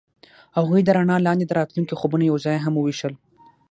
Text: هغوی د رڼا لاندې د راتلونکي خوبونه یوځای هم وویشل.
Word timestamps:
هغوی 0.57 0.81
د 0.83 0.89
رڼا 0.97 1.17
لاندې 1.27 1.45
د 1.47 1.51
راتلونکي 1.59 1.93
خوبونه 1.99 2.23
یوځای 2.25 2.57
هم 2.61 2.73
وویشل. 2.77 3.13